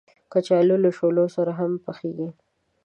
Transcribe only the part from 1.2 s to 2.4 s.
سره هم پخېږي